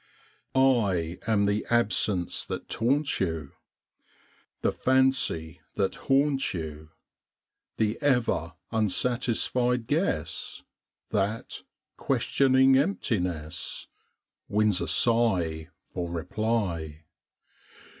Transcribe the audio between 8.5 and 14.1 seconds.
unsatisfied guess That, questioning emptiness,